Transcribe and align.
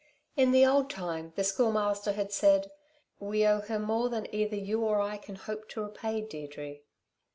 In 0.35 0.51
the 0.51 0.65
old 0.65 0.89
time 0.89 1.31
the 1.35 1.43
Schoolmaster 1.43 2.13
had 2.13 2.31
said: 2.31 2.71
"We 3.19 3.45
owe 3.45 3.59
her 3.61 3.77
more 3.77 4.09
than 4.09 4.33
either 4.33 4.55
you 4.55 4.83
or 4.83 4.99
I 4.99 5.17
can 5.17 5.35
hope 5.35 5.69
to 5.69 5.81
repay, 5.83 6.21
Deirdre." 6.21 6.77